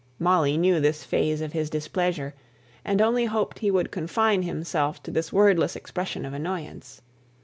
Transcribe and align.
Molly 0.17 0.57
knew 0.57 0.79
this 0.79 1.03
phase 1.03 1.41
of 1.41 1.53
his 1.53 1.69
displeasure, 1.69 2.33
and 2.83 3.03
only 3.03 3.25
hoped 3.25 3.59
he 3.59 3.69
would 3.69 3.91
confine 3.91 4.41
himself 4.41 5.03
to 5.03 5.11
this 5.11 5.31
wordless 5.31 5.75
expression 5.75 6.25
of 6.25 6.33
annoyance. 6.33 7.03